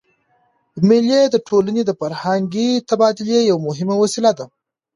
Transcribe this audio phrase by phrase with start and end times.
[0.87, 4.45] مېلې د ټولني د فرهنګي تبادلې یوه مهمه وسیله ده.